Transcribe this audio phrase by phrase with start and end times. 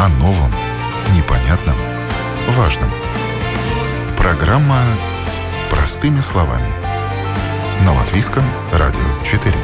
[0.00, 0.50] О новом,
[1.14, 1.76] непонятном,
[2.52, 2.88] важном.
[4.16, 4.80] Программа
[5.70, 6.68] «Простыми словами».
[7.84, 8.42] На Латвийском
[8.72, 9.54] радио 4.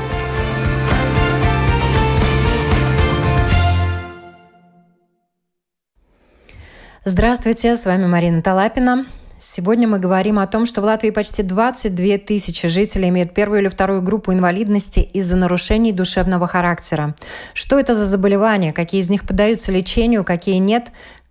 [7.05, 9.07] Здравствуйте, с вами Марина Талапина.
[9.49, 13.69] Сегодня мы говорим о том, что в Латвии почти 22 тысячи жителей имеют первую или
[13.69, 17.15] вторую группу инвалидности из-за нарушений душевного характера.
[17.55, 20.89] Что это за заболевания, какие из них поддаются лечению, какие нет,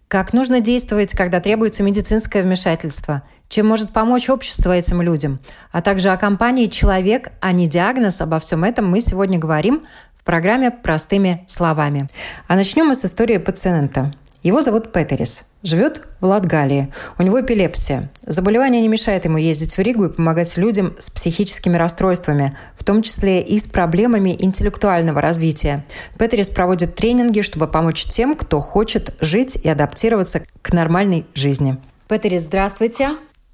[0.07, 5.39] как нужно действовать, когда требуется медицинское вмешательство, чем может помочь общество этим людям,
[5.73, 8.21] а также о компании «Человек», а не диагноз.
[8.21, 9.81] Обо всем этом мы сегодня говорим
[10.17, 12.07] в программе «Простыми словами».
[12.47, 14.13] А начнем мы с истории пациента–
[14.45, 15.55] его зовут Петерис.
[15.63, 16.93] Живет в Латгалии.
[17.17, 18.11] У него эпилепсия.
[18.27, 23.01] Заболевание не мешает ему ездить в Ригу и помогать людям с психическими расстройствами, в том
[23.01, 25.83] числе и с проблемами интеллектуального развития.
[26.19, 31.81] Петерис проводит тренинги, чтобы помочь тем, кто хочет жить и адаптироваться к нормальной жизни.
[32.07, 33.09] Петерис, здравствуйте.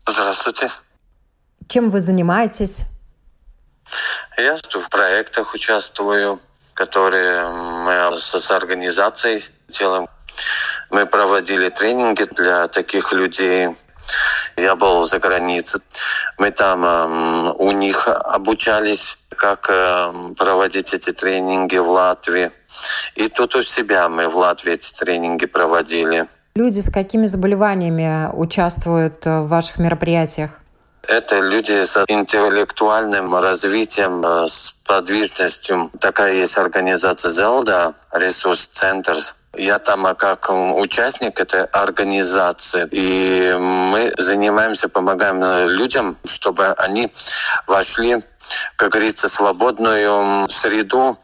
[0.06, 0.68] Здравствуйте.
[1.70, 2.82] Чем вы занимаетесь?
[4.38, 6.42] Я в проектах участвую,
[6.74, 10.10] которые мы с организацией делаем.
[10.92, 13.70] Мы проводили тренинги для таких людей.
[14.58, 15.82] Я был за границей.
[16.38, 22.52] Мы там э, у них обучались, как э, проводить эти тренинги в Латвии.
[23.16, 26.28] И тут у себя мы в Латвии эти тренинги проводили.
[26.56, 30.52] Люди с какими заболеваниями участвуют в ваших мероприятиях?
[31.08, 35.90] Это люди с интеллектуальным развитием, э, с подвижностью.
[36.00, 39.18] Такая есть организация «Зелда», ресурс-центр
[39.58, 47.12] я там а как участник этой организации, и мы занимаемся, помогаем людям, чтобы они
[47.68, 48.22] вошли,
[48.76, 51.16] как говорится, свободную среду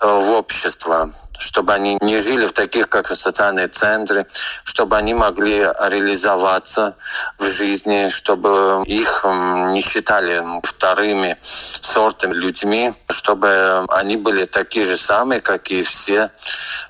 [0.00, 4.26] э, в общество чтобы они не жили в таких, как социальные центры,
[4.64, 6.96] чтобы они могли реализоваться
[7.38, 15.40] в жизни, чтобы их не считали вторыми сортами людьми, чтобы они были такие же самые,
[15.40, 16.30] как и все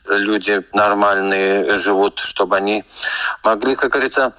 [0.06, 2.84] люди нормальные живут, чтобы они
[3.42, 4.34] могли, как говорится,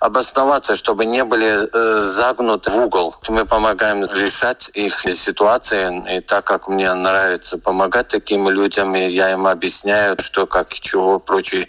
[0.00, 3.16] обосноваться, чтобы не были э, загнуты в угол.
[3.28, 9.32] Мы помогаем решать их ситуации, и так как мне нравится помогать таким людям, и я
[9.32, 11.66] им объясняю, что, как, чего, прочее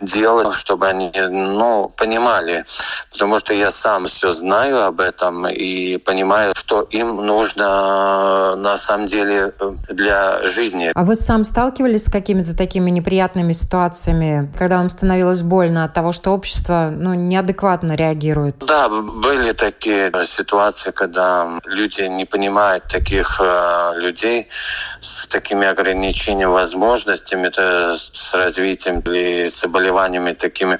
[0.00, 2.64] делать, чтобы они, ну, понимали.
[3.12, 9.06] Потому что я сам все знаю об этом и понимаю, что им нужно на самом
[9.06, 9.52] деле
[9.88, 10.92] для жизни.
[10.94, 16.12] А вы сам сталкивались с какими-то такими неприятными ситуациями, когда вам становилось больно от того,
[16.12, 17.57] что общество ну, неадекватно
[17.94, 18.58] реагирует?
[18.58, 24.48] Да, были такие ситуации, когда люди не понимают таких э, людей
[25.00, 30.78] с такими ограничениями возможностями, это с развитием или заболеваниями такими.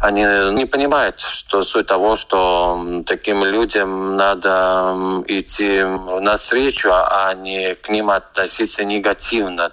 [0.00, 4.94] Они не понимают, что суть того, что таким людям надо
[5.28, 5.82] идти
[6.20, 9.72] навстречу, а не к ним относиться негативно.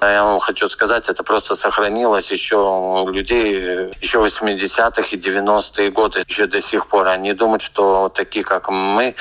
[0.00, 6.22] Я вам хочу сказать, это просто сохранилось еще у людей еще 80-х и 90-е годы,
[6.26, 7.08] еще до сих пор.
[7.08, 9.16] Они думают, что такие, как мы,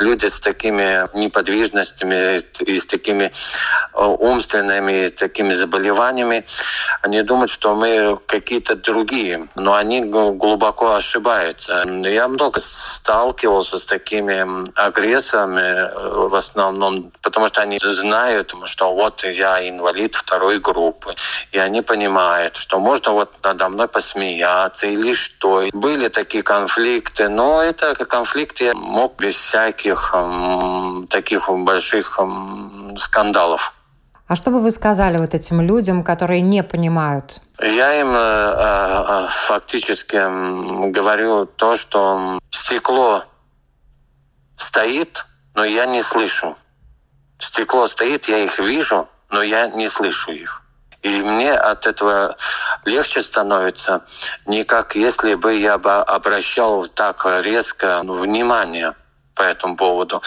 [0.00, 6.44] люди с такими неподвижностями и с такими э, умственными такими заболеваниями,
[7.02, 11.84] они думают, что мы какие-то другие, но они глубоко ошибаются.
[11.86, 19.24] Я много сталкивался с такими агрессорами э, в основном, потому что они знают, что вот
[19.24, 21.14] я инвалид второй группы,
[21.52, 25.64] и они понимают, что можно вот надо мной посмеяться или что.
[25.72, 30.14] Были такие конфликты, но это конфликты мог без всяких таких,
[31.08, 32.18] таких больших
[32.96, 33.74] скандалов.
[34.26, 37.40] А что бы вы сказали вот этим людям, которые не понимают?
[37.60, 43.24] Я им э, э, фактически говорю то, что стекло
[44.56, 46.54] стоит, но я не слышу.
[47.40, 50.62] Стекло стоит, я их вижу, но я не слышу их.
[51.02, 52.36] И мне от этого
[52.84, 54.02] легче становится,
[54.46, 58.94] не как если бы я бы обращал так резко внимание
[59.40, 60.22] по этому поводу.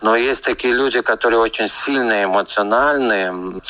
[0.00, 3.60] Но есть такие люди, которые очень сильные, эмоциональные.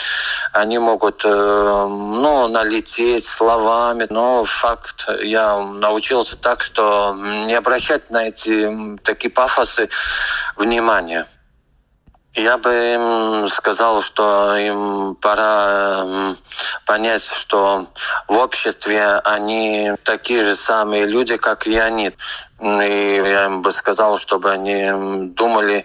[0.53, 4.07] Они могут э, ну, налететь словами.
[4.11, 7.17] Но факт, я научился так, что
[7.47, 9.89] не обращать на эти такие пафосы
[10.57, 11.27] внимания.
[12.37, 16.05] Я бы им сказал, что им пора
[16.85, 17.87] понять, что
[18.29, 22.13] в обществе они такие же самые люди, как и они.
[22.61, 25.85] И я им бы сказал, чтобы они думали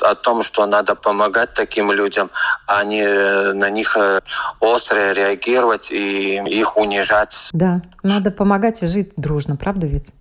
[0.00, 2.30] о том, что надо помогать таким людям,
[2.66, 3.04] а не
[3.52, 4.20] на них э,
[4.60, 7.48] остро реагировать и их унижать.
[7.52, 10.12] Да, надо помогать и жить дружно, правда ведь?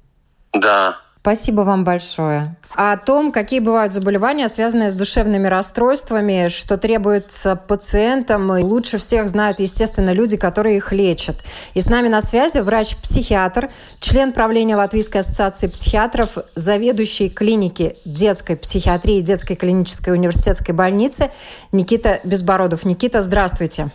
[0.54, 0.96] Да.
[1.24, 2.54] Спасибо вам большое.
[2.76, 9.62] О том, какие бывают заболевания, связанные с душевными расстройствами, что требуется пациентам, лучше всех знают,
[9.62, 11.38] естественно, люди, которые их лечат.
[11.76, 13.70] И с нами на связи врач-психиатр,
[14.02, 21.32] член правления Латвийской ассоциации психиатров, заведующий клиники детской психиатрии детской клинической университетской больницы
[21.72, 22.84] Никита Безбородов.
[22.84, 23.94] Никита, здравствуйте.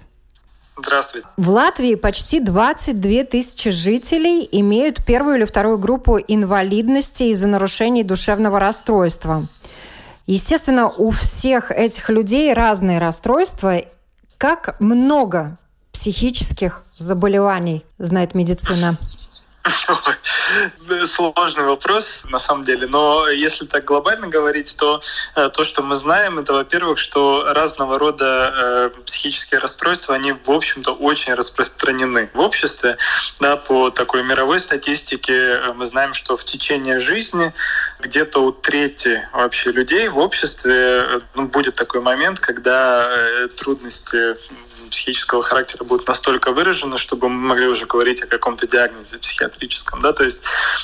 [0.78, 1.26] Здравствуйте.
[1.36, 8.60] В Латвии почти 22 тысячи жителей имеют первую или вторую группу инвалидности из-за нарушений душевного
[8.60, 9.48] расстройства.
[10.26, 13.82] Естественно, у всех этих людей разные расстройства.
[14.36, 15.56] Как много
[15.90, 18.98] психических заболеваний знает медицина?
[21.06, 22.86] Сложный вопрос, на самом деле.
[22.86, 25.02] Но если так глобально говорить, то
[25.36, 30.50] э, то, что мы знаем, это, во-первых, что разного рода э, психические расстройства, они, в
[30.50, 32.96] общем-то, очень распространены в обществе.
[33.40, 37.52] Да, по такой мировой статистике э, мы знаем, что в течение жизни
[38.00, 43.08] где-то у трети вообще людей в обществе ну, будет такой момент, когда
[43.56, 44.36] трудности
[44.88, 50.00] психического характера будут настолько выражены, чтобы мы могли уже говорить о каком-то диагнозе психиатрическом.
[50.00, 50.12] Да?
[50.12, 50.40] То есть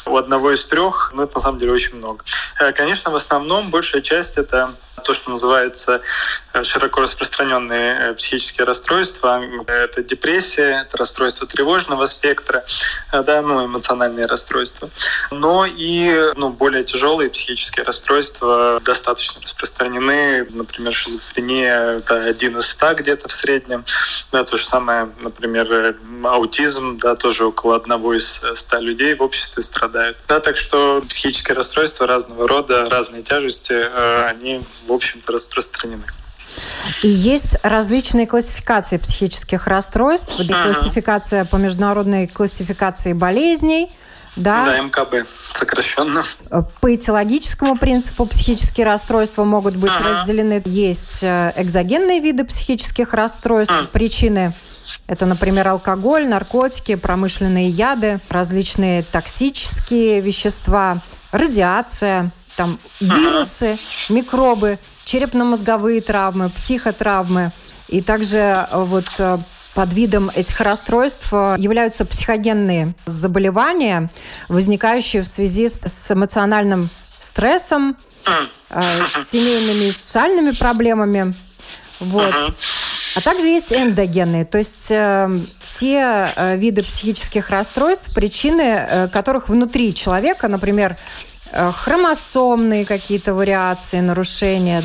[0.06, 2.24] у одного из трех, ну, это на самом деле очень много.
[2.60, 4.74] Э, конечно, в основном большая часть это
[5.04, 6.00] то, что называется
[6.52, 9.42] э, широко распространенные э, психические расстройства.
[9.66, 12.64] Это депрессия, это расстройство тревожного спектра,
[13.12, 14.90] э, да, ну, эмоциональные расстройства.
[15.30, 20.46] Но и ну, более тяжелые психические расстройства достаточно распространены.
[20.50, 23.84] Например, шизофрения— это один из ста где-то в среднем.
[24.32, 29.62] Да, то же самое, например, аутизм, да, тоже около одного из ста людей в обществе
[29.62, 30.16] страдают.
[30.28, 33.74] Да, так что психические расстройства разного рода, разные тяжести,
[34.28, 36.04] они в общем-то, распространены.
[37.02, 40.38] И есть различные классификации психических расстройств.
[40.38, 40.72] Uh-huh.
[40.72, 43.90] Классификация по международной классификации болезней.
[44.36, 44.66] Да.
[44.66, 46.22] да, МКБ сокращенно.
[46.80, 50.20] По этиологическому принципу психические расстройства могут быть uh-huh.
[50.20, 50.62] разделены.
[50.64, 53.88] Есть э, экзогенные виды психических расстройств, uh-huh.
[53.88, 54.52] причины
[55.06, 60.98] это, например, алкоголь, наркотики, промышленные яды, различные токсические вещества,
[61.32, 63.78] радиация, там вирусы,
[64.08, 67.52] микробы, черепно-мозговые травмы, психотравмы.
[67.88, 69.38] И также э, вот э,
[69.74, 74.10] под видом этих расстройств э, являются психогенные заболевания,
[74.48, 76.90] возникающие в связи с эмоциональным
[77.20, 77.96] стрессом,
[78.70, 81.34] с семейными и социальными проблемами.
[82.00, 82.34] Вот.
[83.14, 85.30] А также есть эндогенные, то есть э,
[85.78, 90.96] те э, виды психических расстройств, причины э, которых внутри человека, например,
[91.54, 94.82] хромосомные какие-то вариации, нарушения,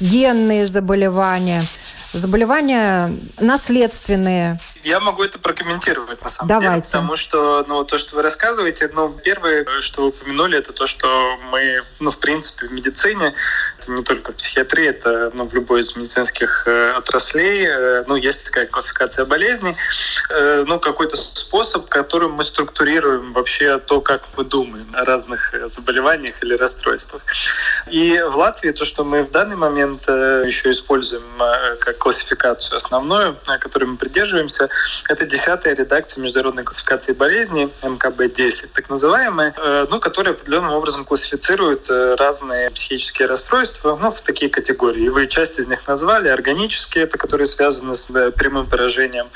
[0.00, 1.64] генные заболевания,
[2.12, 6.74] заболевания наследственные, я могу это прокомментировать, на самом Давайте.
[6.74, 10.86] деле, потому что ну, то, что вы рассказываете, ну, первое, что вы упомянули, это то,
[10.86, 13.34] что мы, ну, в принципе, в медицине,
[13.82, 18.44] это не только психиатрии, это ну, в любой из медицинских э, отраслей, э, ну, есть
[18.44, 19.76] такая классификация болезней,
[20.30, 26.42] э, ну, какой-то способ, которым мы структурируем вообще то, как мы думаем о разных заболеваниях
[26.42, 27.22] или расстройствах.
[27.90, 31.22] И в Латвии то, что мы в данный момент еще используем
[31.80, 34.68] как классификацию основную, которой мы придерживаемся,
[35.08, 39.54] это десятая редакция международной классификации болезней, МКБ-10, так называемая,
[39.90, 45.08] ну, которая определенным образом классифицирует разные психические расстройства ну, в такие категории.
[45.08, 46.28] Вы часть из них назвали.
[46.28, 49.28] Органические, это которые связаны с прямым поражением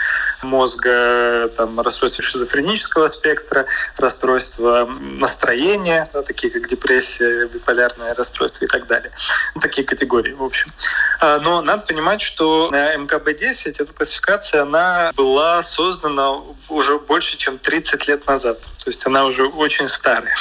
[0.42, 3.66] мозга, там, расстройства шизофренического спектра,
[3.96, 9.12] расстройства настроения, да, такие как депрессия, биполярное расстройство и так далее.
[9.54, 10.72] Ну, такие категории, в общем.
[11.20, 18.08] А, но надо понимать, что МКБ-10, эта классификация, она была создана уже больше, чем 30
[18.08, 18.58] лет назад.
[18.86, 20.36] То есть она уже очень старая.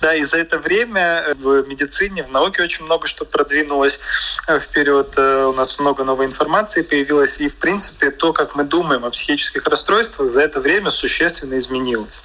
[0.00, 4.00] Да, и за это время в медицине, в науке очень много что продвинулось
[4.48, 5.14] э, вперед.
[5.16, 7.38] Э, у нас много новой информации появилось.
[7.40, 12.22] И, в принципе, то, как мы думаем о психических расстройствах, за это время существенно изменилось.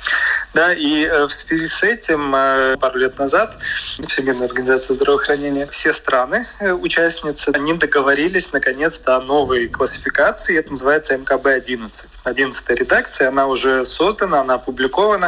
[0.53, 3.57] Да, и э, в связи с этим э, пару лет назад
[4.07, 11.15] Всемирная организация здравоохранения, все страны, э, участницы, они договорились наконец-то о новой классификации, это называется
[11.15, 12.07] МКБ-11.
[12.23, 15.18] 11 редакция, она уже создана, она опубликована,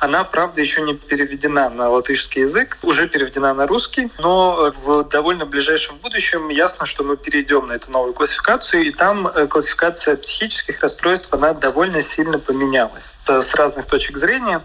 [0.00, 5.46] она, правда, еще не переведена на латышский язык, уже переведена на русский, но в довольно
[5.46, 11.28] ближайшем будущем ясно, что мы перейдем на эту новую классификацию, и там классификация психических расстройств,
[11.32, 14.62] она довольно сильно поменялась с разных точек зрения.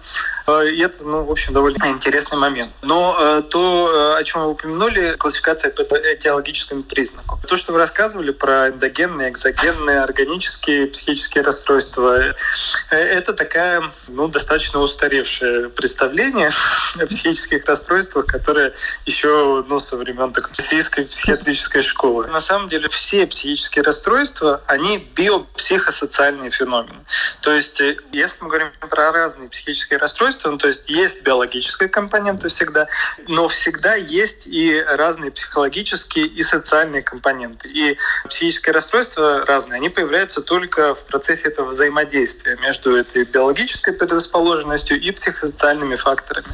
[0.47, 2.73] Э, и это, ну, в общем, довольно интересный момент.
[2.81, 7.39] Но э, то, э, о чем вы упомянули, классификация по этиологическому признаку.
[7.47, 12.35] То, что вы рассказывали про эндогенные, экзогенные, органические психические расстройства,
[12.89, 16.51] это такая, ну, достаточно устаревшее представление
[16.99, 18.73] о психических расстройствах, которое
[19.05, 22.27] еще, ну, со времен такой российской психиатрической школы.
[22.27, 27.05] На самом деле все психические расстройства, они биопсихосоциальные феномены.
[27.41, 32.49] То есть, если мы говорим про разные психические расстройства, ну, то есть есть биологическая компонента
[32.49, 32.87] всегда,
[33.27, 37.69] но всегда есть и разные психологические и социальные компоненты.
[37.69, 44.62] И психические расстройства разные, они появляются только в процессе этого взаимодействия между этой биологической предрасположенностью
[44.95, 46.47] и психосоциальными факторами.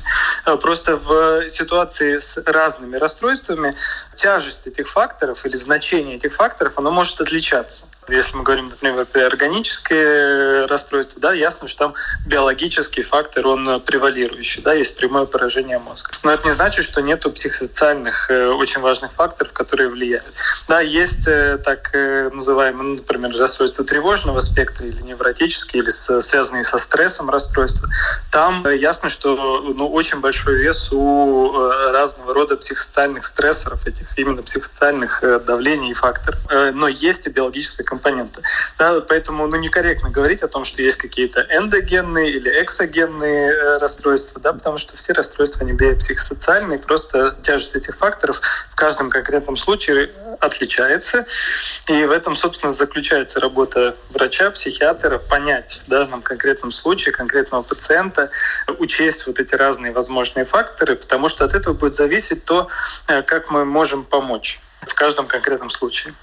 [0.46, 3.76] А просто в ситуации с разными расстройствами
[4.16, 7.86] тяжесть этих факторов или значение этих факторов, оно может отличаться.
[8.12, 11.94] Если мы говорим, например, про органические расстройства, да, ясно, что там
[12.26, 16.12] биологический фактор, он превалирующий, да, есть прямое поражение мозга.
[16.24, 20.26] Но это не значит, что нету психосоциальных э, очень важных факторов, которые влияют.
[20.68, 26.64] Да, есть э, так э, называемые, ну, например, расстройства тревожного спектра или невротические, или связанные
[26.64, 27.88] со стрессом расстройства.
[28.32, 35.24] Там ясно, что ну, очень большой вес у разного рода психосоциальных стрессоров, этих именно психосоциальных
[35.46, 36.40] давлений и факторов.
[36.50, 38.42] Но есть и биологическая компонента компоненты.
[38.78, 44.40] Да, поэтому ну, некорректно говорить о том, что есть какие-то эндогенные или эксогенные э, расстройства,
[44.42, 48.42] да, потому что все расстройства не биопсихосоциальные, просто тяжесть этих факторов
[48.72, 51.26] в каждом конкретном случае отличается.
[51.88, 58.30] И в этом, собственно, заключается работа врача, психиатра, понять в данном конкретном случае конкретного пациента,
[58.80, 62.70] учесть вот эти разные возможные факторы, потому что от этого будет зависеть то,
[63.08, 66.14] э, как мы можем помочь в каждом конкретном случае.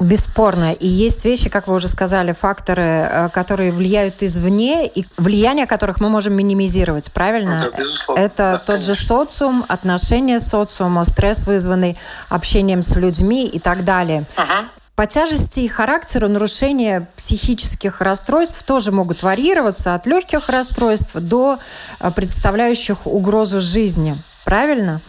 [0.00, 0.72] Бесспорно.
[0.72, 6.00] И есть вещи, как вы уже сказали, факторы, э, которые влияют извне, и влияние которых
[6.00, 7.68] мы можем минимизировать, правильно?
[7.70, 8.20] Да, безусловно.
[8.20, 8.94] Это да, тот конечно.
[8.94, 11.96] же социум, отношения социума, стресс, вызванный
[12.28, 14.24] общением с людьми и так далее.
[14.34, 14.68] Ага.
[14.96, 21.60] По тяжести и характеру нарушения психических расстройств тоже могут варьироваться от легких расстройств до
[22.00, 24.16] э, представляющих угрозу жизни.
[24.44, 25.00] Правильно?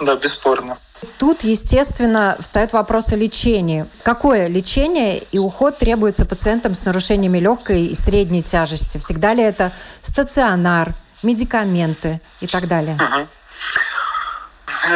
[0.00, 0.78] Да, бесспорно.
[1.18, 3.86] Тут, естественно, встает вопрос о лечении.
[4.02, 8.98] Какое лечение и уход требуется пациентам с нарушениями легкой и средней тяжести?
[8.98, 12.96] Всегда ли это стационар, медикаменты и так далее?
[12.96, 13.26] Uh-huh.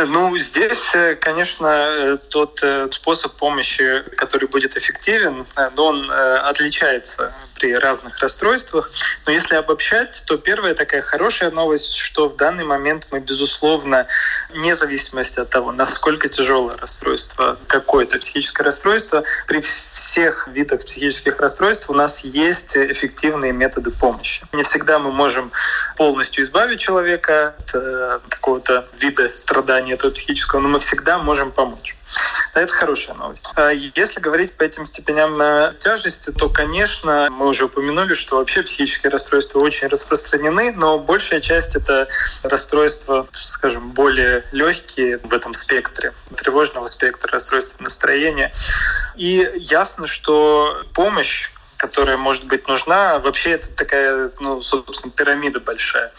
[0.08, 5.46] Ну, здесь, э, конечно, э, тот э, способ помощи, который будет эффективен,
[5.76, 8.90] он отличается при разных расстройствах.
[9.26, 14.06] Но если обобщать, то первая такая хорошая новость, что в данный момент мы, безусловно,
[14.50, 21.88] вне зависимости от того, насколько тяжелое расстройство, какое-то психическое расстройство, при всех видах психических расстройств
[21.90, 24.44] у нас есть эффективные методы помощи.
[24.52, 25.52] Не всегда мы можем
[25.96, 31.96] полностью избавить человека от какого-то вида страдания этого психического, но мы всегда можем помочь.
[32.54, 33.46] Это хорошая новость.
[33.56, 39.10] А если говорить по этим степеням тяжести, то, конечно, мы уже упомянули, что вообще психические
[39.10, 42.08] расстройства очень распространены, но большая часть это
[42.42, 48.52] расстройства, скажем, более легкие в этом спектре, тревожного спектра, расстройства настроения.
[49.16, 51.50] И ясно, что помощь
[51.84, 53.18] которая может быть нужна.
[53.18, 56.10] Вообще это такая, ну, собственно, пирамида большая.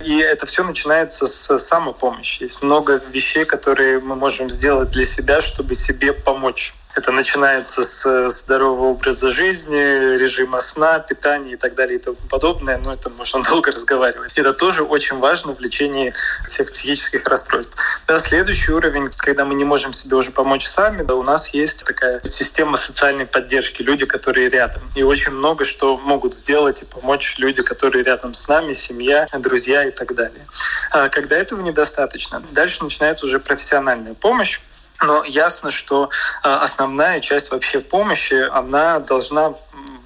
[0.00, 2.42] И это все начинается с самопомощи.
[2.42, 6.74] Есть много вещей, которые мы можем сделать для себя, чтобы себе помочь.
[6.94, 12.78] Это начинается с здорового образа жизни, режима сна, питания и так далее и тому подобное.
[12.78, 14.32] Но это можно долго разговаривать.
[14.34, 16.12] Это тоже очень важно в лечении
[16.46, 17.76] всех психических расстройств.
[18.06, 21.84] Да, следующий уровень, когда мы не можем себе уже помочь сами, да, у нас есть
[21.84, 24.82] такая система социальной поддержки, люди, которые рядом.
[24.94, 29.84] И очень много что могут сделать и помочь люди, которые рядом с нами, семья, друзья
[29.84, 30.46] и так далее.
[30.90, 34.60] А когда этого недостаточно, дальше начинается уже профессиональная помощь
[35.02, 36.10] но ясно, что
[36.42, 39.54] а, основная часть вообще помощи, она должна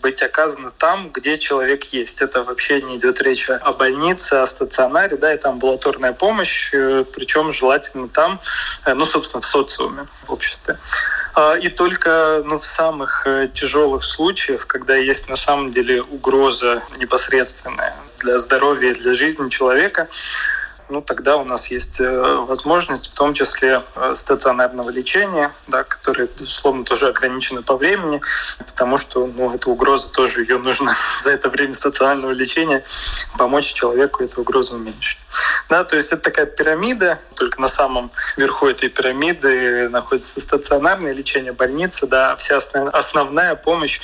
[0.03, 2.23] быть оказана там, где человек есть.
[2.23, 7.50] Это вообще не идет речь о больнице, о стационаре, да, это амбулаторная помощь, э, причем
[7.50, 8.41] желательно там,
[8.85, 10.79] э, ну, собственно, в социуме, в обществе.
[11.35, 16.83] А, и только ну, в самых э, тяжелых случаях, когда есть на самом деле угроза
[16.99, 20.09] непосредственная для здоровья и для жизни человека,
[20.88, 26.28] ну, тогда у нас есть э, возможность, в том числе э, стационарного лечения, да, которое,
[26.28, 28.21] безусловно, тоже ограничено по времени,
[28.59, 32.85] потому что ну, эта угроза тоже ее нужно за это время стационарного лечения
[33.37, 35.19] помочь человеку эту угрозу уменьшить.
[35.69, 41.52] Да, то есть это такая пирамида, только на самом верху этой пирамиды находится стационарное лечение
[41.52, 42.59] больницы, да, вся
[42.93, 44.00] основная помощь,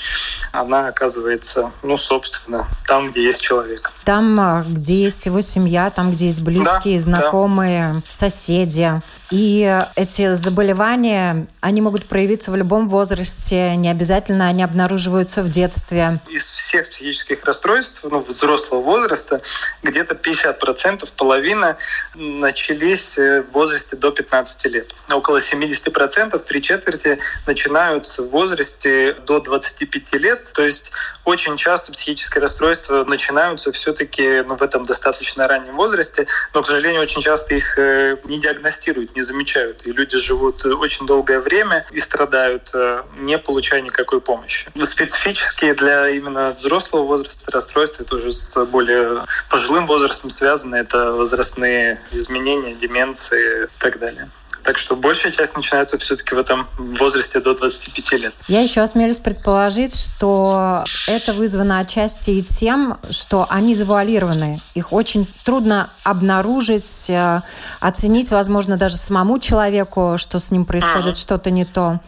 [0.52, 3.92] она оказывается, ну, собственно, там, где есть человек.
[4.04, 8.02] Там, а, где есть его семья, там, где есть близкие, близкие, да, знакомые, да.
[8.08, 9.02] соседи.
[9.32, 16.20] И эти заболевания, они могут проявиться в любом возрасте, не обязательно они обнаруживаются в детстве.
[16.28, 19.40] Из всех психических расстройств ну, взрослого возраста
[19.82, 21.78] где-то 50%, половина
[22.14, 24.94] начались в возрасте до 15 лет.
[25.10, 30.52] Около 70%, три четверти начинаются в возрасте до 25 лет.
[30.52, 30.92] То есть
[31.24, 37.00] очень часто психические расстройства начинаются все-таки ну, в этом достаточно раннем возрасте, но, к сожалению,
[37.00, 39.86] очень часто их э, не диагностируют, не не замечают.
[39.86, 44.66] И люди живут очень долгое время и страдают, э, не получая никакой помощи.
[44.82, 52.00] Специфические для именно взрослого возраста расстройства, это уже с более пожилым возрастом связано, это возрастные
[52.10, 54.28] изменения, деменции и так далее.
[54.64, 58.34] Так что большая часть начинается все-таки в этом возрасте до 25 лет.
[58.48, 64.60] Я еще осмелюсь предположить, что это вызвано отчасти и тем, что они завуалированы.
[64.74, 67.42] Их очень трудно обнаружить, э,
[67.80, 71.14] оценить, возможно, даже самому человеку, что с ним происходит ага.
[71.14, 72.00] что-то не то.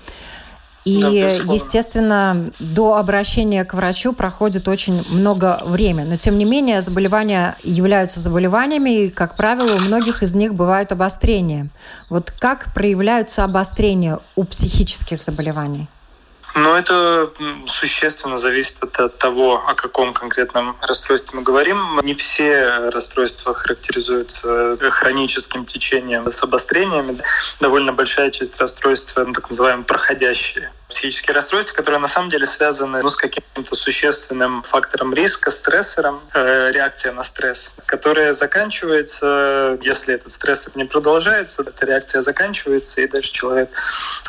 [0.85, 6.11] И, да, естественно, до обращения к врачу проходит очень много времени.
[6.11, 10.93] Но, тем не менее, заболевания являются заболеваниями, и, как правило, у многих из них бывают
[10.93, 11.69] обострения.
[12.11, 15.89] Вот как проявляются обострения у психических заболеваний?
[16.57, 17.33] Ну, это
[17.67, 22.01] существенно зависит от того, о каком конкретном расстройстве мы говорим.
[22.03, 27.19] Не все расстройства характеризуются хроническим течением с обострениями.
[27.59, 33.09] Довольно большая часть расстройств, так называемые проходящие психические расстройства, которые на самом деле связаны ну,
[33.09, 40.73] с каким-то существенным фактором риска, стрессором, э, реакция на стресс, которая заканчивается, если этот стрессор
[40.77, 43.71] не продолжается, эта реакция заканчивается, и дальше человек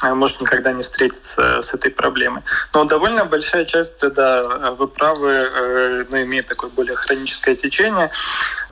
[0.04, 2.42] э, может никогда не встретиться с этой проблемой.
[2.74, 4.42] Но довольно большая часть, да,
[4.72, 8.12] вы правы, э, ну, имеет такое более хроническое течение,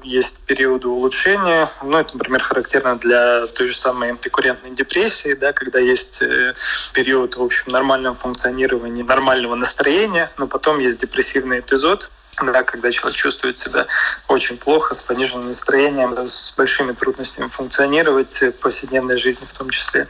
[0.04, 1.68] есть периоды улучшения.
[1.84, 6.54] Ну, это, например, характерно для той же самой рекуррентной депрессии, да, когда есть э,
[6.94, 13.18] период, в общем, нормального функционирования, нормального настроения, но потом есть депрессивный эпизод, да, когда человек
[13.18, 13.88] чувствует себя
[14.28, 20.08] очень плохо, с пониженным настроением, с большими трудностями функционировать в повседневной жизни в том числе.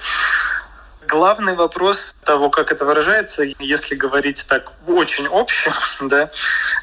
[1.13, 5.71] Главный вопрос того, как это выражается, если говорить так очень общем,
[6.07, 6.31] да,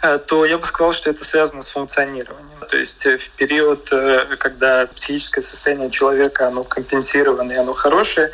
[0.03, 2.61] э, то я бы сказал, что это связано с функционированием.
[2.69, 8.31] То есть э, в период, э, когда психическое состояние человека оно компенсировано и оно хорошее,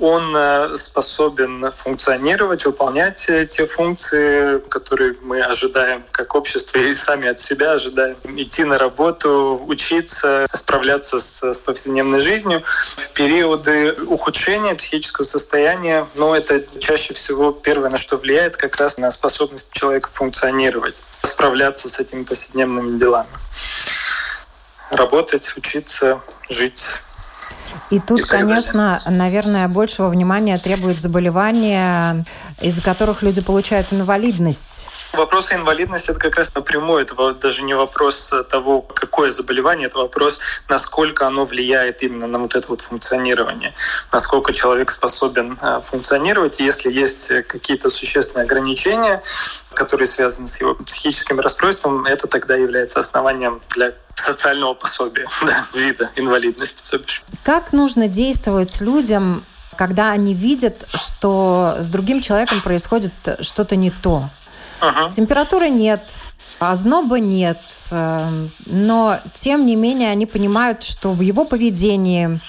[0.00, 0.34] он
[0.78, 8.16] способен функционировать, выполнять те функции, которые мы ожидаем как общество и сами от себя ожидаем.
[8.24, 12.62] Идти на работу, учиться, справляться с повседневной жизнью.
[12.96, 18.98] В периоды ухудшения психического состояние, но это чаще всего первое, на что влияет, как раз
[18.98, 23.28] на способность человека функционировать, справляться с этими повседневными делами.
[24.92, 26.84] Работать, учиться, жить.
[27.90, 32.24] И тут, и конечно, наверное, большего внимания требует заболевания,
[32.60, 34.88] из-за которых люди получают инвалидность.
[35.12, 40.40] Вопрос инвалидности это как раз напрямую, это даже не вопрос того, какое заболевание, это вопрос,
[40.68, 43.74] насколько оно влияет именно на вот это вот функционирование,
[44.12, 46.60] насколько человек способен э, функционировать.
[46.60, 49.22] Если есть какие-то существенные ограничения,
[49.74, 56.10] которые связаны с его психическим расстройством, это тогда является основанием для социального пособия, да, вида
[56.16, 56.82] инвалидности.
[57.42, 59.44] Как нужно действовать людям,
[59.76, 64.24] когда они видят, что с другим человеком происходит что-то не то?
[64.80, 65.10] Ага.
[65.10, 66.02] Температуры нет,
[66.58, 67.60] озноба нет,
[67.90, 72.40] э, но тем не менее они понимают, что в его поведении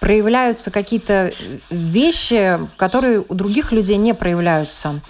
[0.00, 1.32] проявляются какие-то
[1.70, 5.00] вещи, которые у других людей не проявляются.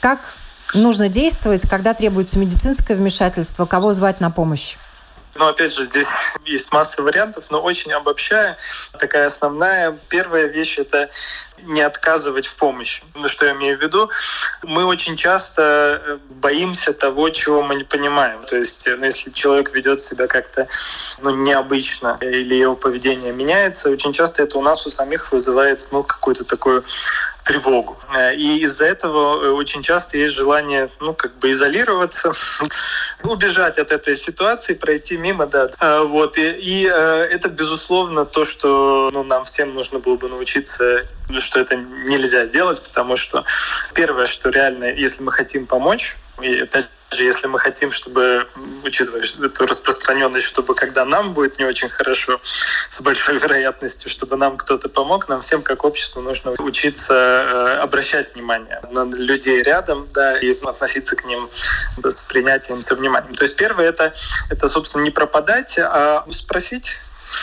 [0.00, 0.20] Как
[0.74, 4.76] нужно действовать, когда требуется медицинское вмешательство, кого звать на помощь?
[5.38, 6.08] Но опять же, здесь
[6.44, 8.58] есть масса вариантов, но очень обобщая,
[8.98, 11.10] такая основная первая вещь— это
[11.62, 13.02] не отказывать в помощи.
[13.14, 14.10] Ну, что я имею в виду?
[14.62, 18.44] Мы очень часто э, боимся того, чего мы не понимаем.
[18.44, 20.68] То есть, э, ну, если человек ведет себя как-то
[21.20, 26.02] ну, необычно или его поведение меняется, очень часто это у нас у самих вызывает ну,
[26.02, 26.84] какую-то такую
[27.48, 27.96] тревогу.
[28.36, 32.32] И из-за этого очень часто есть желание, ну, как бы изолироваться,
[33.24, 35.70] убежать от этой ситуации, пройти мимо, да.
[36.04, 36.36] Вот.
[36.36, 41.06] И, и это, безусловно, то, что ну, нам всем нужно было бы научиться,
[41.38, 43.44] что это нельзя делать, потому что
[43.94, 48.46] первое, что реально, если мы хотим помочь, и опять же, если мы хотим, чтобы,
[48.84, 52.40] учитывая эту распространенность, чтобы когда нам будет не очень хорошо,
[52.90, 58.34] с большой вероятностью, чтобы нам кто-то помог, нам всем как обществу нужно учиться э, обращать
[58.34, 61.48] внимание на людей рядом, да, и относиться к ним
[61.96, 63.34] да, с принятием, со вниманием.
[63.34, 64.12] То есть первое это,
[64.50, 66.98] это, собственно, не пропадать, а спросить.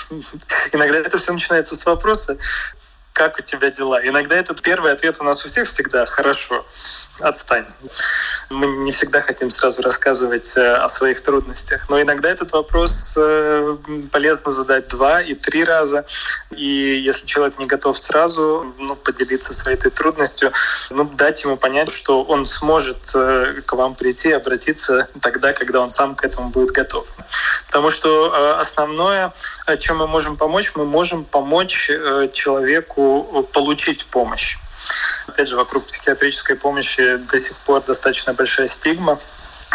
[0.72, 2.38] Иногда это все начинается с вопроса,
[3.16, 4.06] как у тебя дела?
[4.06, 6.66] Иногда этот первый ответ у нас у всех всегда «хорошо,
[7.22, 7.66] отстань».
[8.50, 13.78] Мы не всегда хотим сразу рассказывать э, о своих трудностях, но иногда этот вопрос э,
[14.12, 16.06] полезно задать два и три раза.
[16.52, 16.66] И
[17.06, 20.52] если человек не готов сразу ну, поделиться своей этой трудностью,
[20.90, 25.90] ну, дать ему понять, что он сможет э, к вам прийти, обратиться тогда, когда он
[25.90, 27.08] сам к этому будет готов.
[27.68, 29.34] Потому что основное,
[29.80, 31.90] чем мы можем помочь, мы можем помочь
[32.34, 33.05] человеку
[33.54, 34.58] получить помощь.
[35.28, 39.20] Опять же, вокруг психиатрической помощи до сих пор достаточно большая стигма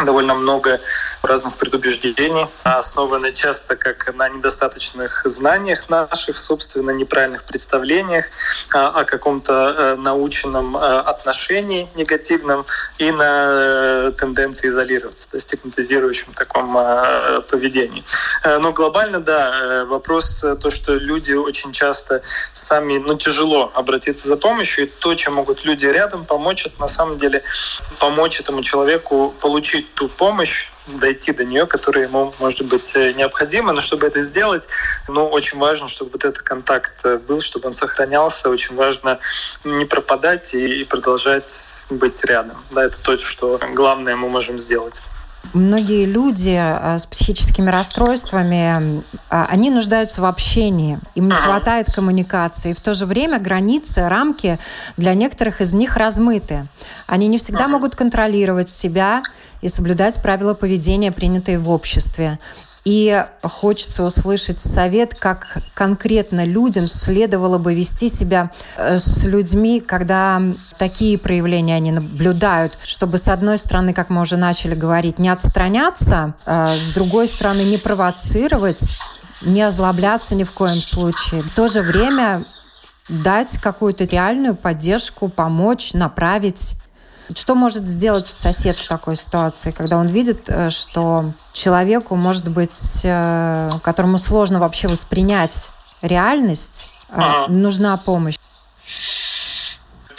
[0.04, 0.80] довольно много
[1.22, 8.26] разных предубеждений, основаны часто как на недостаточных знаниях наших, собственно, неправильных представлениях
[8.72, 12.64] а, о каком-то э, наученном э, отношении негативном
[12.98, 16.74] и на э, тенденции изолироваться, да, стигматизирующем таком
[17.48, 18.04] поведении.
[18.44, 24.84] Но глобально, да, вопрос то, что люди очень часто сами, ну, тяжело обратиться за помощью,
[24.84, 27.42] и то, чем могут люди рядом помочь, это на самом деле
[27.98, 33.72] помочь этому человеку получить ту помощь, дойти до нее, которая ему, может быть, э, необходима.
[33.72, 34.66] Но чтобы это сделать,
[35.08, 38.48] ну, очень важно, чтобы вот этот контакт э, был, чтобы он сохранялся.
[38.48, 39.18] Очень важно
[39.64, 42.62] не пропадать и продолжать быть рядом.
[42.70, 45.02] Да, это то, что главное мы можем сделать.
[45.54, 52.74] Многие люди э, с психическими расстройствами, они нуждаются в общении, им не хватает коммуникации.
[52.74, 54.58] В то же время границы, рамки
[54.96, 56.68] для некоторых из них размыты.
[57.06, 59.22] Они не всегда могут контролировать себя,
[59.62, 62.38] и соблюдать правила поведения, принятые в обществе.
[62.84, 70.40] И хочется услышать совет, как конкретно людям следовало бы вести себя э, с людьми, когда
[70.78, 76.34] такие проявления они наблюдают, чтобы, с одной стороны, как мы уже начали говорить, не отстраняться,
[76.46, 78.96] а с другой стороны, не провоцировать,
[79.42, 81.42] не озлобляться ни в коем случае.
[81.42, 82.46] В то же время
[83.10, 86.79] дать какую-то реальную поддержку, помочь, направить
[87.36, 93.00] что может сделать сосед в такой ситуации, когда он видит, э, что человеку, может быть,
[93.04, 95.68] э, которому сложно вообще воспринять
[96.02, 97.52] реальность, э, ага.
[97.52, 98.36] нужна помощь?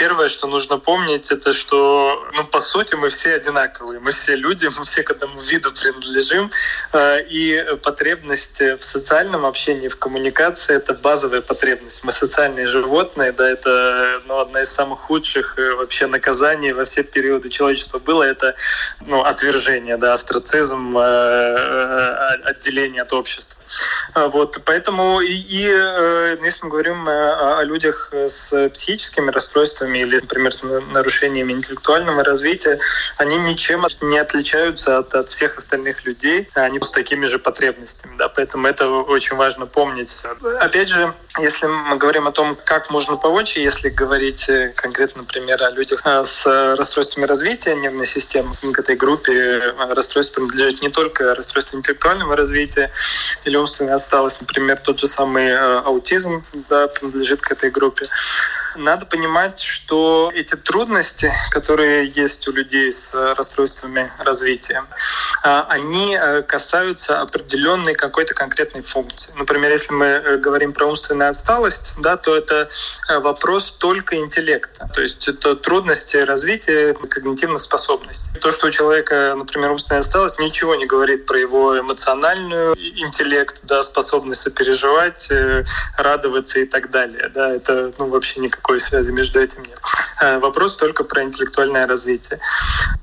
[0.02, 4.00] Первое, что нужно помнить, это что, ну, по сути, мы все одинаковые.
[4.00, 6.50] Мы все люди, мы все к одному виду принадлежим.
[6.92, 12.04] Э, и потребность в социальном общении, в коммуникации— это базовая потребность.
[12.04, 17.04] Мы социальные животные, да, это ну, одна из самых худших э, вообще наказаний во все
[17.04, 18.24] периоды человечества было.
[18.24, 18.56] Это
[19.06, 23.64] ну, отвержение, да, астрацизм, э, отделение от общества.
[24.16, 25.62] Вот, поэтому и, и
[26.44, 30.62] если мы говорим о людях с психическими расстройствами, расстройствами или, например, с
[30.94, 32.80] нарушениями интеллектуального развития,
[33.18, 38.16] они ничем не отличаются от, от всех остальных людей, они с такими же потребностями.
[38.18, 38.30] Да?
[38.30, 40.18] Поэтому это очень важно помнить.
[40.60, 45.64] Опять же, если мы говорим о том, как можно помочь, если говорить э, конкретно, например,
[45.64, 46.46] о людях э, с
[46.78, 52.92] расстройствами развития нервной системы, к этой группе э, расстройств принадлежит не только расстройство интеллектуального развития
[53.46, 58.10] или умственная отсталость, например, тот же самый аутизм да, принадлежит к этой группе.
[58.76, 64.84] Надо понимать, что эти трудности, которые есть у людей с расстройствами развития,
[65.44, 69.34] а, они э, касаются определенной какой-то конкретной функции.
[69.36, 72.70] Например, если мы э, говорим про умственную отсталость, да, то это
[73.10, 74.90] э, вопрос только интеллекта.
[74.94, 78.30] То есть это трудности развития когнитивных способностей.
[78.40, 83.84] То, что у человека, например, умственная отсталость, ничего не говорит про его эмоциональную интеллект, да,
[83.84, 85.30] способность сопереживать,
[85.98, 87.30] радоваться и так далее.
[87.34, 89.80] Да, это ну, вообще никак никакой связи между этим нет.
[90.22, 92.40] Э, вопрос только про интеллектуальное развитие.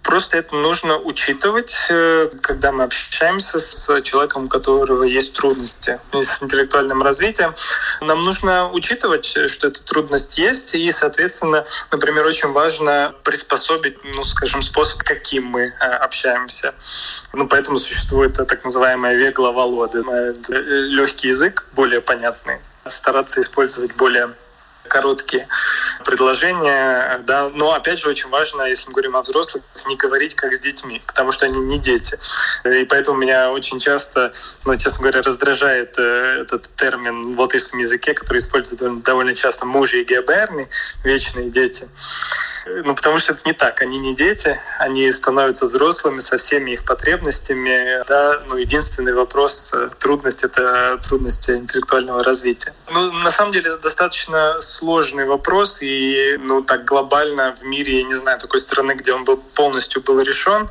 [0.02, 6.42] Просто это нужно учитывать, э, когда мы общаемся с человеком, у которого есть трудности с
[6.42, 7.54] интеллектуальным развитием.
[8.00, 14.62] Нам нужно учитывать, что эта трудность есть, и, соответственно, например, очень важно приспособить, ну, скажем,
[14.62, 16.74] способ, каким мы э, общаемся.
[17.32, 20.04] Ну, поэтому существует так называемая вегла володы,
[20.48, 24.28] легкий язык, более понятный стараться использовать более
[24.88, 25.48] короткие
[26.04, 30.52] предложения, да, но опять же очень важно, если мы говорим о взрослых, не говорить как
[30.54, 32.18] с детьми, потому что они не дети.
[32.64, 34.32] И поэтому меня очень часто,
[34.64, 40.00] ну, честно говоря, раздражает э, этот термин в латышском языке, который используют довольно часто мужи
[40.00, 40.68] и геоберны,
[41.04, 41.88] вечные дети.
[42.66, 43.80] Ну, потому что это не так.
[43.82, 48.04] Они не дети, они становятся взрослыми со всеми их потребностями.
[48.06, 52.74] Да, ну, единственный вопрос, э, трудность— это трудности интеллектуального развития.
[52.90, 58.04] Ну, на самом деле, это достаточно сложный вопрос, и, ну, так глобально в мире, я
[58.04, 60.68] не знаю, такой страны, где он был полностью был решен,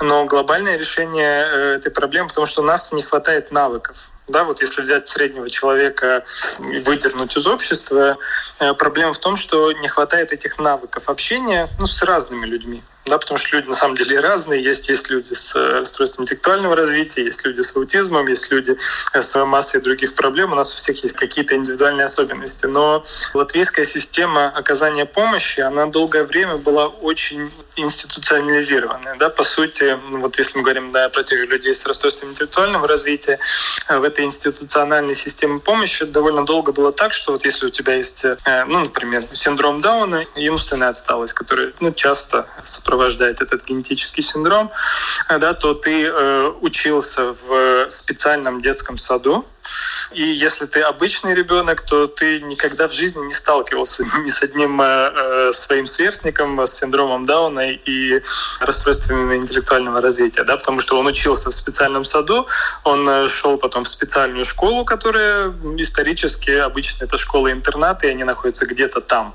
[0.00, 4.10] но глобальное решение э, этой проблемы, потому что у нас не хватает навыков.
[4.28, 6.24] Да, вот если взять среднего человека
[6.58, 8.18] и выдернуть из общества,
[8.60, 13.18] э, проблема в том, что не хватает этих навыков общения ну, с разными людьми да,
[13.18, 14.62] потому что люди на самом деле разные.
[14.62, 18.76] Есть, есть люди с э, расстройством интеллектуального развития, есть люди с аутизмом, есть люди
[19.12, 20.52] с массой других проблем.
[20.52, 22.66] У нас у всех есть какие-то индивидуальные особенности.
[22.66, 29.16] Но латвийская система оказания помощи, она долгое время была очень институционализированная.
[29.16, 29.28] Да?
[29.30, 32.86] По сути, ну, вот если мы говорим да, про тех же людей с расстройством интеллектуального
[32.88, 33.38] развития,
[33.88, 38.24] в этой институциональной системе помощи довольно долго было так, что вот если у тебя есть,
[38.24, 44.70] э, ну, например, синдром Дауна и умственная отсталость, который ну, часто сопровождает этот генетический синдром,
[45.28, 49.46] да, то ты э, учился в специальном детском саду,
[50.12, 54.80] и если ты обычный ребенок, то ты никогда в жизни не сталкивался ни с одним
[54.80, 58.22] э, э своим сверстником с синдромом Дауна и
[58.60, 62.46] расстройствами интеллектуального развития, да, потому что он учился в специальном саду,
[62.84, 68.66] он э, шел потом в специальную школу, которая исторически обычно это школа-интернат, и они находятся
[68.66, 69.34] где-то там,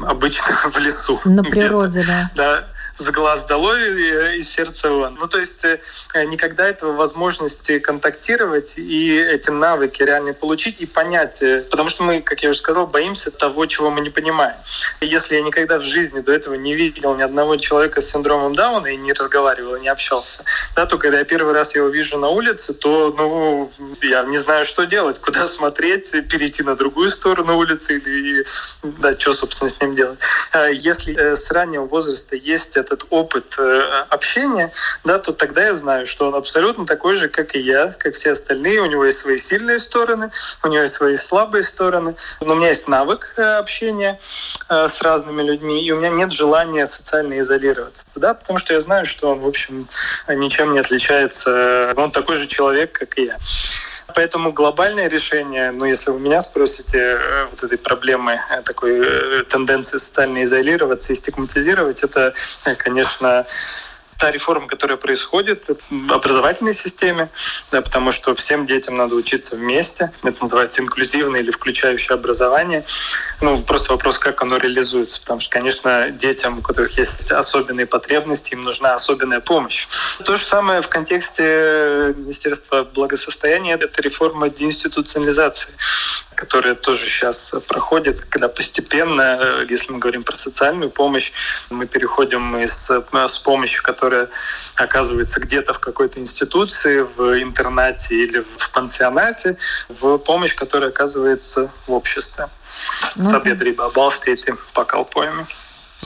[0.00, 1.20] обычно в лесу.
[1.24, 2.30] На природе, да.
[2.34, 5.16] Да, с глаз долой и сердца вон.
[5.20, 5.80] Ну, то есть э,
[6.24, 11.42] никогда этого возможности контактировать и эти навыки реально получить и понять.
[11.42, 14.56] Э, потому что мы, как я уже сказал, боимся того, чего мы не понимаем.
[15.00, 18.54] И если я никогда в жизни до этого не видел ни одного человека с синдромом
[18.54, 20.44] Дауна и не разговаривал, не общался,
[20.76, 24.64] да, то когда я первый раз его вижу на улице, то ну, я не знаю,
[24.64, 28.44] что делать, куда смотреть, перейти на другую сторону улицы или
[28.82, 30.20] да, что, собственно, с ним делать.
[30.52, 34.72] А если э, с раннего возраста есть этот опыт э, общения,
[35.04, 38.32] да, то тогда я знаю, что он абсолютно такой же, как и я, как все
[38.32, 38.80] остальные.
[38.80, 40.30] У него есть свои сильные стороны,
[40.62, 42.14] у него есть свои слабые стороны.
[42.40, 44.18] Но у меня есть навык э, общения
[44.68, 48.80] э, с разными людьми, и у меня нет желания социально изолироваться, да, потому что я
[48.80, 49.88] знаю, что он, в общем,
[50.28, 51.92] ничем не отличается.
[51.96, 53.36] Он такой же человек, как и я.
[54.14, 59.44] Поэтому глобальное решение, ну, если вы меня спросите, э, вот этой проблемы, э, такой э,
[59.44, 62.32] тенденции социально изолироваться и стигматизировать, это,
[62.78, 63.46] конечно,
[64.18, 67.28] та реформа, которая происходит в образовательной системе,
[67.70, 70.12] да, потому что всем детям надо учиться вместе.
[70.22, 72.84] Это называется инклюзивное или включающее образование.
[73.40, 75.20] Ну, просто вопрос, как оно реализуется.
[75.20, 79.86] Потому что, конечно, детям, у которых есть особенные потребности, им нужна особенная помощь.
[80.24, 83.74] То же самое в контексте Министерства благосостояния.
[83.74, 85.72] Это реформа деинституционализации
[86.34, 91.32] которая тоже сейчас проходит, когда постепенно, э, если мы говорим про социальную помощь,
[91.70, 94.13] мы переходим из, э, с помощью, которая
[94.76, 99.56] оказывается где-то в какой-то институции, в интернате или в пансионате,
[99.88, 102.48] в помощь, которая оказывается в обществе.
[103.16, 105.46] Ну, Sabiedrībā balstīti pakalpojumi.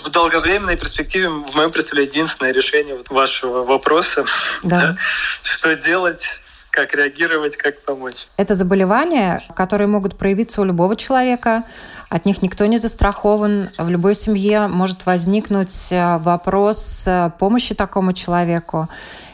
[0.05, 4.25] В долговременной перспективе, в моем представлении, единственное решение вашего вопроса,
[4.63, 4.81] да.
[4.81, 4.97] Да,
[5.43, 6.39] что делать
[6.79, 8.29] как реагировать, как помочь.
[8.37, 11.65] Это заболевания, которые могут проявиться у любого человека.
[12.09, 13.71] От них никто не застрахован.
[13.79, 18.89] В любой семье может возникнуть э, вопрос э, помощи такому человеку.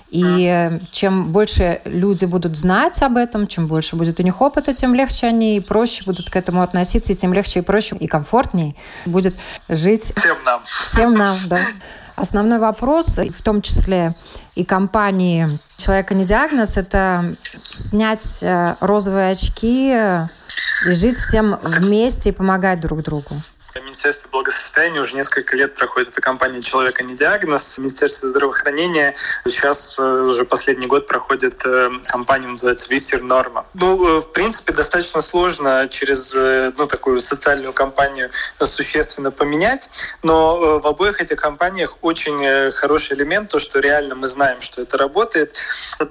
[0.09, 4.95] И чем больше люди будут знать об этом, чем больше будет у них опыта, тем
[4.95, 8.75] легче они и проще будут к этому относиться, и тем легче и проще и комфортнее
[9.07, 9.35] будет
[9.69, 10.15] жить.
[10.17, 10.63] Всем нам.
[10.65, 11.59] Всем нам, да.
[12.17, 14.15] Основной вопрос, в том числе
[14.55, 22.33] и компании «Человека не диагноз», это снять э, розовые очки и жить всем вместе и
[22.33, 23.35] помогать друг другу.
[23.81, 27.77] Министерство благосостояния уже несколько лет проходит эта кампания «Человека не диагноз».
[27.77, 33.67] Министерство здравоохранения сейчас э, уже последний год проходит э, кампания, называется «Висер норма».
[33.75, 36.35] Ну, э, в принципе, достаточно сложно через
[36.79, 39.91] ну, такую социальную кампанию существенно поменять,
[40.23, 44.97] но в обоих этих кампаниях очень хороший элемент, то, что реально мы знаем, что это
[44.99, 45.57] работает,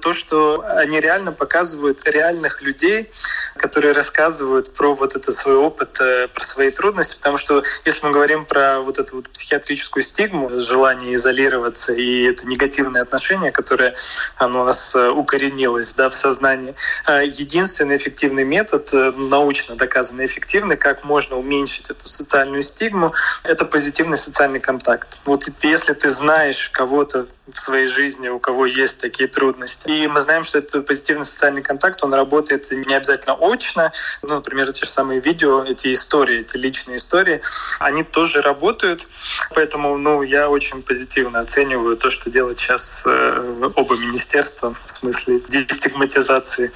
[0.02, 3.10] то, что они реально показывают реальных людей,
[3.56, 8.12] которые рассказывают про вот этот свой опыт, про свои трудности, потому что что если мы
[8.12, 13.94] говорим про вот эту вот психиатрическую стигму, желание изолироваться и это негативное отношение, которое
[14.36, 16.74] оно у нас э, укоренилось да, в сознании,
[17.06, 23.12] э, единственный эффективный метод, э, научно доказанно эффективный, как можно уменьшить эту социальную стигму,
[23.42, 25.18] это позитивный социальный контакт.
[25.24, 29.86] Вот если ты знаешь кого-то в своей жизни, у кого есть такие трудности.
[29.88, 33.92] И мы знаем, что этот позитивный социальный контакт, он работает не обязательно очно.
[34.22, 37.42] Ну, например, те же самые видео, эти истории, эти личные истории,
[37.80, 39.06] они тоже работают.
[39.54, 45.40] Поэтому ну, я очень позитивно оцениваю то, что делает сейчас э, оба министерства в смысле
[45.48, 46.72] дестигматизации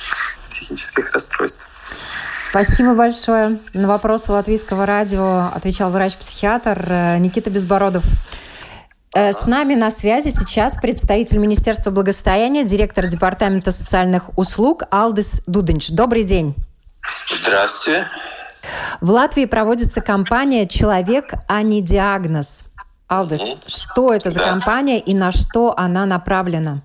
[0.50, 1.66] психических расстройств.
[2.50, 3.58] Спасибо большое.
[3.72, 8.04] На вопрос Латвийского радио отвечал врач-психиатр э, Никита Безбородов.
[9.14, 15.88] Э, с нами на связи сейчас представитель Министерства благосостояния, директор Департамента социальных услуг Алдис Дуденч.
[15.90, 16.54] Добрый день.
[17.26, 18.06] Здравствуйте.
[19.00, 22.64] В Латвии проводится кампания «Человек, а не диагноз».
[23.06, 24.50] Алдис, что это за да.
[24.50, 26.82] кампания и на что она направлена?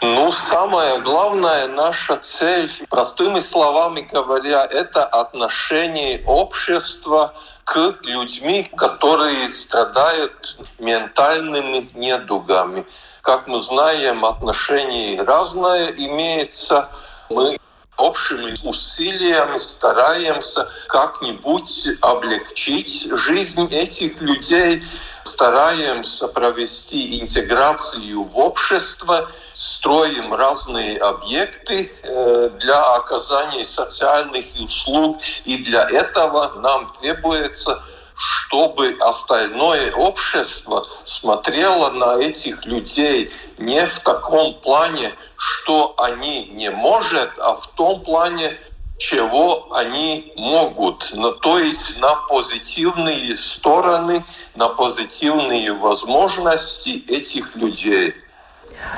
[0.00, 10.58] Ну, самое главное, наша цель, простыми словами говоря, это отношение общества к людьми, которые страдают
[10.78, 12.86] ментальными недугами.
[13.22, 16.88] Как мы знаем, отношение разное имеется.
[17.30, 17.56] Мы
[17.96, 24.82] общими усилиями стараемся как-нибудь облегчить жизнь этих людей,
[25.24, 35.88] стараемся провести интеграцию в общество, строим разные объекты э, для оказания социальных услуг, и для
[35.90, 37.82] этого нам требуется
[38.16, 47.30] чтобы остальное общество смотрело на этих людей не в таком плане, что они не могут,
[47.38, 48.58] а в том плане,
[48.98, 51.10] чего они могут.
[51.12, 58.14] Ну, то есть на позитивные стороны, на позитивные возможности этих людей.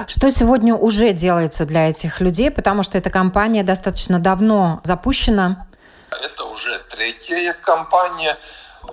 [0.06, 5.66] Что сегодня уже делается для этих людей, потому что эта кампания достаточно давно запущена?
[6.10, 8.38] Это уже третья кампания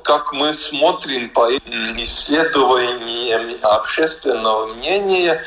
[0.01, 5.41] как мы смотрим по исследованиям общественного мнения,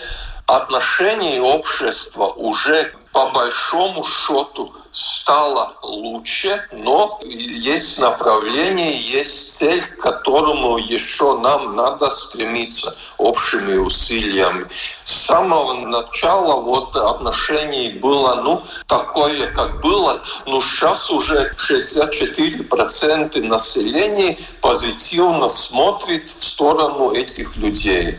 [0.46, 10.78] отношение общества уже по большому счету стало лучше, но есть направление, есть цель, к которому
[10.78, 14.66] еще нам надо стремиться общими усилиями.
[15.04, 24.38] С самого начала вот отношений было, ну, такое, как было, но сейчас уже 64% населения
[24.62, 28.18] позитивно смотрит в сторону этих людей.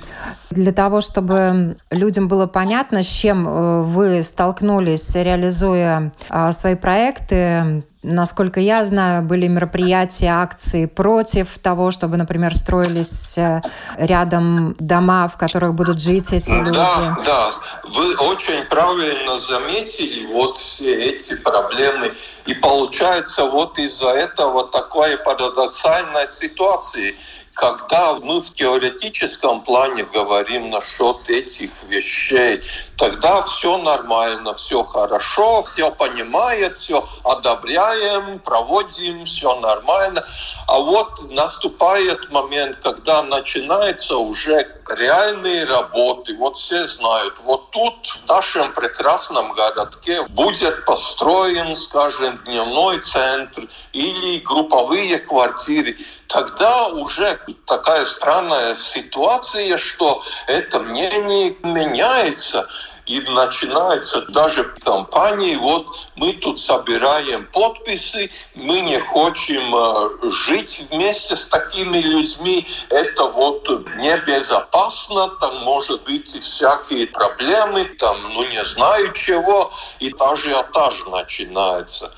[0.50, 7.84] Для того, чтобы людям было понятно, с чем э, вы столкнулись, реализуя а, свои проекты,
[8.10, 13.62] Насколько я знаю, были мероприятия, акции против того, чтобы, например, строились э,
[13.98, 16.72] рядом дома, в которых будут жить эти люди.
[16.72, 17.52] Да, да.
[17.94, 22.14] Вы очень правильно заметили вот все эти проблемы.
[22.46, 27.14] И получается вот из-за этого такая парадоксальная ситуация
[27.58, 32.62] когда мы в теоретическом плане говорим насчет этих вещей,
[32.98, 40.26] тогда все нормально, все хорошо, все понимает, все одобряем, проводим, все нормально.
[40.68, 46.36] А вот наступает момент, когда начинается уже реальные работы.
[46.38, 54.40] Вот все знают, вот тут в нашем прекрасном городке будет построен, скажем, дневной центр или
[54.40, 62.68] групповые квартиры тогда уже такая странная ситуация, что это мнение меняется.
[63.08, 71.38] И начинается даже кампании, вот мы тут собираем подписи, мы не хотим э, жить вместе
[71.38, 78.64] с такими людьми, это вот небезопасно, там может быть и всякие проблемы, там, ну не
[78.66, 82.14] знаю чего, и ажиотаж начинается.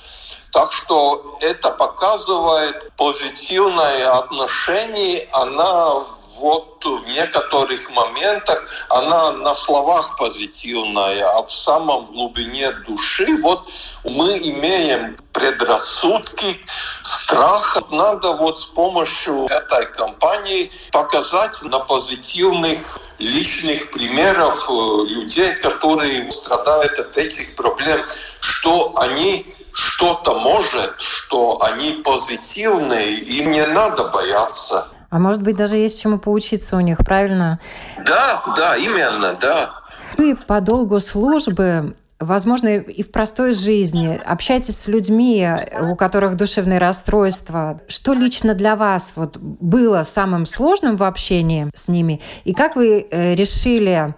[0.52, 11.28] Так что это показывает позитивное отношение, она вот в некоторых моментах она на словах позитивная,
[11.28, 13.69] а в самом глубине души вот
[14.04, 16.60] мы имеем предрассудки,
[17.04, 17.78] страх.
[17.91, 22.80] Надо вот с помощью этой кампании показать на позитивных
[23.19, 28.06] личных примеров э, людей, которые страдают от этих проблем,
[28.39, 34.89] что они что-то может, что они позитивные, им не надо бояться.
[35.09, 37.59] А может быть, даже есть чему поучиться у них, правильно?
[38.05, 39.71] Да, да, именно, да.
[40.17, 45.49] Вы по долгу службы возможно, и в простой жизни, общаетесь с людьми,
[45.89, 47.81] у которых душевные расстройства.
[47.87, 52.21] Что лично для вас вот было самым сложным в общении с ними?
[52.43, 54.13] И как вы э, решили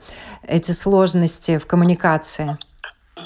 [0.47, 2.57] эти сложности в коммуникации?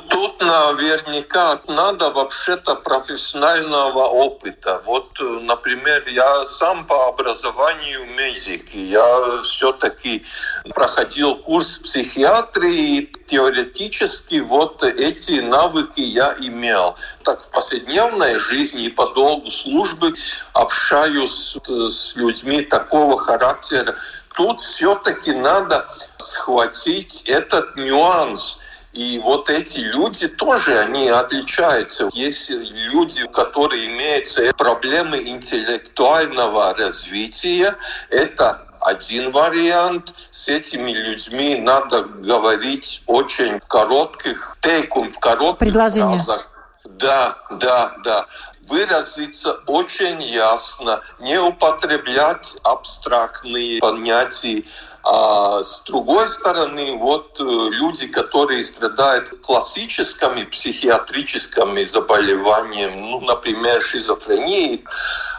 [0.10, 4.82] Тут наверняка надо вообще-то профессионального опыта.
[4.86, 8.74] Вот, например, я сам по образованию медик.
[8.74, 10.26] Я все-таки
[10.74, 13.12] проходил курс психиатрии.
[13.28, 16.96] Теоретически вот эти навыки я имел.
[17.24, 20.14] Так в повседневной жизни и по долгу службы
[20.54, 23.96] общаюсь с людьми такого характера.
[24.34, 25.88] Тут все-таки надо
[26.18, 28.60] схватить этот нюанс–
[28.96, 32.10] и вот эти люди тоже, они отличаются.
[32.14, 37.76] Есть люди, которые имеют проблемы интеллектуального развития.
[38.10, 40.16] Это один вариант.
[40.32, 46.50] С этими людьми надо говорить очень в коротких тейком, в коротких фразах.
[46.86, 48.26] Да, да, да.
[48.70, 54.64] Выразиться очень ясно, не употреблять абстрактные понятия,
[55.08, 64.84] а с другой стороны, вот э, люди, которые страдают классическими психиатрическими заболеваниями, ну, например, шизофренией,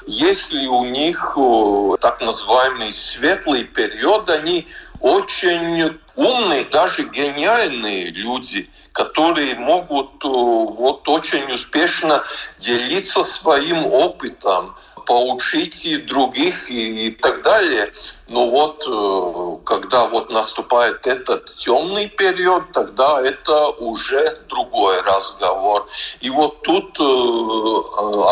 [0.06, 4.68] если у них э, так называемый светлый период, они
[5.00, 12.22] очень умные, даже гениальные люди, которые могут э, вот очень успешно
[12.60, 14.76] делиться своим опытом,
[15.06, 17.92] поучить и других и, и так далее.
[18.28, 25.86] Но вот э, когда вот наступает этот темный период, тогда это уже другой разговор.
[26.20, 27.02] И вот тут э,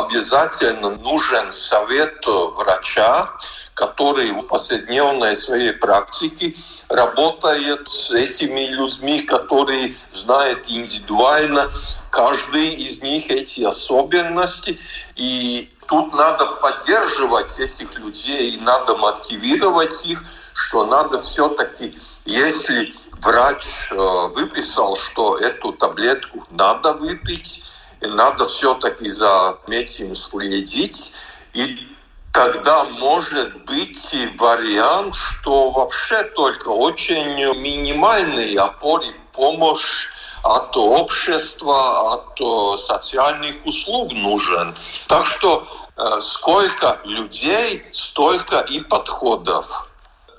[0.05, 3.31] обязательно нужен совет врача,
[3.75, 6.55] который в повседневной своей практике
[6.89, 11.70] работает с этими людьми, которые знают индивидуально
[12.11, 14.79] каждый из них эти особенности.
[15.16, 20.22] И тут надо поддерживать этих людей, и надо мотивировать их,
[20.55, 27.64] что надо все-таки, если врач э, выписал, что эту таблетку надо выпить,
[28.01, 31.14] и надо все-таки за этим следить.
[31.55, 31.89] И
[32.32, 40.09] тогда может быть вариант, что вообще только очень минимальный опоры помощь
[40.45, 44.76] от общества, от э, социальных услуг нужен.
[45.09, 45.66] Так что
[45.97, 49.88] э, сколько людей, столько и подходов.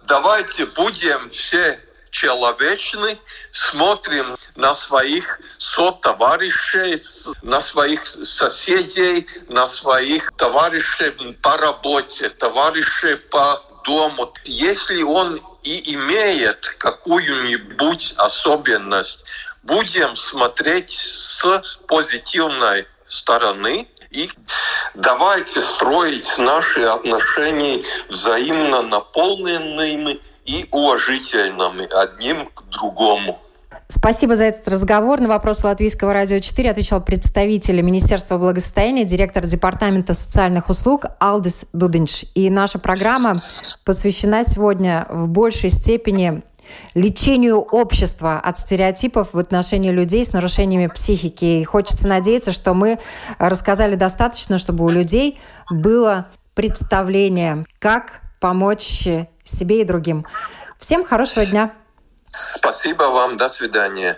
[0.03, 1.79] Давайте будем все
[2.11, 3.19] человечны,
[3.51, 6.97] смотрим на своих сотоварищей,
[7.41, 14.31] на своих соседей, на своих товарищей по работе, товарищей по дому.
[14.45, 19.23] Если он и имеет какую-нибудь особенность,
[19.65, 21.43] будем смотреть с
[21.87, 24.29] позитивной стороны и
[24.93, 33.39] давайте строить наши отношения взаимно наполненными и уважительными одним к другому.
[33.87, 35.19] Спасибо за этот разговор.
[35.19, 42.25] На вопрос Латвийского радио 4 отвечал представитель Министерства благосостояния, директор Департамента социальных услуг Алдис Дудинч.
[42.33, 43.33] И наша программа
[43.83, 46.41] посвящена сегодня в большей степени
[46.93, 51.45] лечению общества от стереотипов в отношении людей с нарушениями психики.
[51.45, 52.99] И хочется надеяться, что мы
[53.37, 55.39] рассказали достаточно, чтобы у людей
[55.69, 59.07] было представление, как помочь
[59.43, 60.25] себе и другим.
[60.79, 61.73] Всем хорошего дня.
[62.29, 63.37] Спасибо вам.
[63.37, 64.17] До свидания.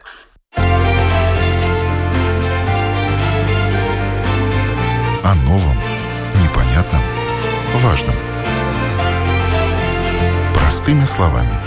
[5.24, 5.78] О новом,
[6.42, 7.02] непонятном,
[7.82, 8.16] важном.
[10.54, 11.52] Простыми словами–